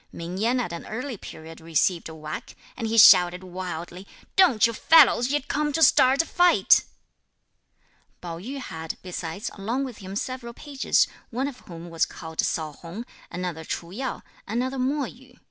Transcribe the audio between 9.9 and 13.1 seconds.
him several pages, one of whom was called Sao Hung,